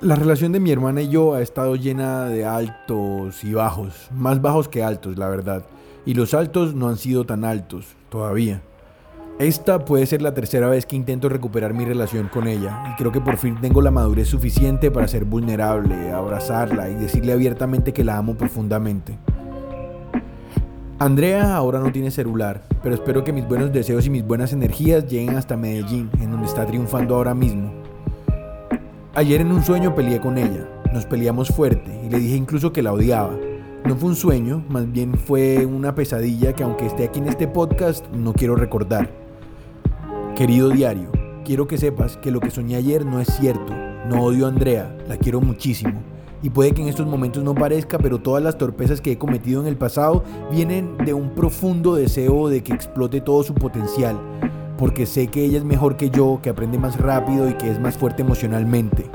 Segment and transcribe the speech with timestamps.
[0.00, 4.42] La relación de mi hermana y yo ha estado llena de altos y bajos, más
[4.42, 5.64] bajos que altos, la verdad.
[6.04, 8.60] Y los altos no han sido tan altos, todavía.
[9.38, 13.12] Esta puede ser la tercera vez que intento recuperar mi relación con ella y creo
[13.12, 18.04] que por fin tengo la madurez suficiente para ser vulnerable, abrazarla y decirle abiertamente que
[18.04, 19.16] la amo profundamente.
[20.98, 25.06] Andrea ahora no tiene celular, pero espero que mis buenos deseos y mis buenas energías
[25.06, 27.83] lleguen hasta Medellín, en donde está triunfando ahora mismo.
[29.16, 32.82] Ayer en un sueño peleé con ella, nos peleamos fuerte y le dije incluso que
[32.82, 33.38] la odiaba.
[33.84, 37.46] No fue un sueño, más bien fue una pesadilla que aunque esté aquí en este
[37.46, 39.08] podcast no quiero recordar.
[40.34, 41.12] Querido diario,
[41.44, 43.72] quiero que sepas que lo que soñé ayer no es cierto.
[44.08, 46.02] No odio a Andrea, la quiero muchísimo.
[46.42, 49.60] Y puede que en estos momentos no parezca, pero todas las torpezas que he cometido
[49.60, 54.18] en el pasado vienen de un profundo deseo de que explote todo su potencial
[54.78, 57.80] porque sé que ella es mejor que yo, que aprende más rápido y que es
[57.80, 59.06] más fuerte emocionalmente.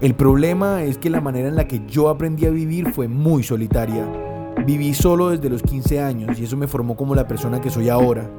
[0.00, 3.42] El problema es que la manera en la que yo aprendí a vivir fue muy
[3.42, 4.06] solitaria.
[4.66, 7.88] Viví solo desde los 15 años y eso me formó como la persona que soy
[7.88, 8.30] ahora.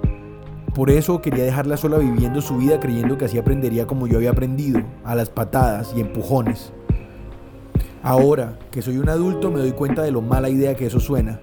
[0.74, 4.32] Por eso quería dejarla sola viviendo su vida creyendo que así aprendería como yo había
[4.32, 6.72] aprendido, a las patadas y empujones.
[8.04, 11.42] Ahora que soy un adulto me doy cuenta de lo mala idea que eso suena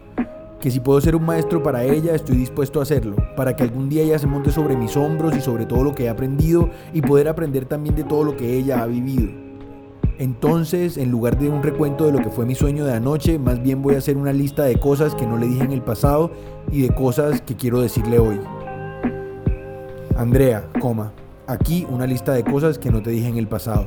[0.60, 3.88] que si puedo ser un maestro para ella, estoy dispuesto a hacerlo, para que algún
[3.88, 7.00] día ella se monte sobre mis hombros y sobre todo lo que he aprendido y
[7.00, 9.30] poder aprender también de todo lo que ella ha vivido.
[10.18, 13.62] Entonces, en lugar de un recuento de lo que fue mi sueño de anoche, más
[13.62, 16.32] bien voy a hacer una lista de cosas que no le dije en el pasado
[16.72, 18.40] y de cosas que quiero decirle hoy.
[20.16, 21.12] Andrea, coma,
[21.46, 23.86] aquí una lista de cosas que no te dije en el pasado.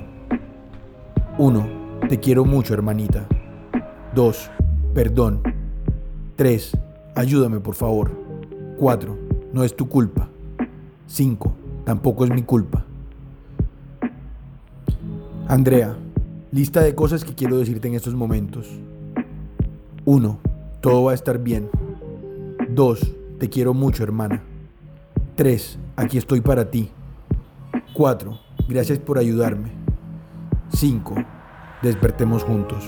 [1.38, 1.68] 1.
[2.08, 3.28] Te quiero mucho, hermanita.
[4.16, 4.52] 2.
[4.94, 5.51] Perdón.
[6.42, 6.72] 3.
[7.14, 8.10] Ayúdame, por favor.
[8.80, 9.16] 4.
[9.54, 10.28] No es tu culpa.
[11.06, 11.54] 5.
[11.86, 12.84] Tampoco es mi culpa.
[15.48, 15.96] Andrea,
[16.52, 18.68] lista de cosas que quiero decirte en estos momentos.
[20.06, 20.40] 1.
[20.82, 21.70] Todo va a estar bien.
[22.72, 23.16] 2.
[23.38, 24.42] Te quiero mucho, hermana.
[25.36, 25.78] 3.
[25.96, 26.90] Aquí estoy para ti.
[27.94, 28.40] 4.
[28.68, 29.74] Gracias por ayudarme.
[30.74, 31.14] 5.
[31.84, 32.84] Despertemos juntos.